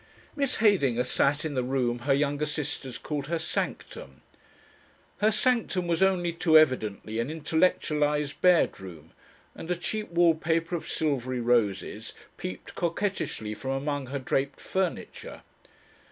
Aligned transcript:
Miss 0.35 0.55
Heydinger 0.55 1.03
sat 1.03 1.45
in 1.45 1.53
the 1.53 1.61
room 1.63 1.99
her 1.99 2.13
younger 2.15 2.47
sisters 2.47 2.97
called 2.97 3.27
her 3.27 3.37
"Sanctum." 3.37 4.23
Her 5.19 5.29
Sanctum 5.31 5.85
was 5.85 6.01
only 6.01 6.33
too 6.33 6.57
evidently 6.57 7.19
an 7.19 7.29
intellectualised 7.29 8.41
bedroom, 8.41 9.11
and 9.53 9.69
a 9.69 9.75
cheap 9.75 10.09
wallpaper 10.09 10.75
of 10.75 10.89
silvery 10.89 11.39
roses 11.39 12.13
peeped 12.37 12.73
coquettishly 12.73 13.53
from 13.53 13.69
among 13.73 14.07
her 14.07 14.17
draped 14.17 14.59
furniture. 14.59 15.43